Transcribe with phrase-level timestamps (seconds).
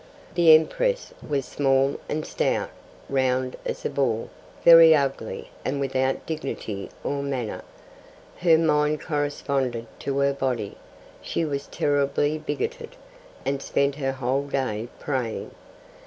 [0.33, 2.71] The Empress was small and stout,
[3.07, 4.31] round as a ball,
[4.63, 7.61] very ugly, and without dignity or manner.
[8.37, 10.75] Her mind corresponded to her body.
[11.21, 12.95] She was terribly bigoted,
[13.45, 15.51] and spent her whole day praying.